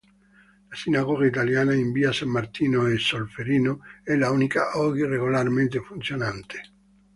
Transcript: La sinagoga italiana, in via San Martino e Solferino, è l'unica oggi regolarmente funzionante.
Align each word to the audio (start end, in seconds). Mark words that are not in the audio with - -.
La 0.71 0.75
sinagoga 0.75 1.27
italiana, 1.27 1.75
in 1.75 1.91
via 1.93 2.11
San 2.11 2.29
Martino 2.29 2.87
e 2.87 2.97
Solferino, 2.97 3.81
è 4.01 4.15
l'unica 4.15 4.79
oggi 4.79 5.05
regolarmente 5.05 5.79
funzionante. 5.81 6.61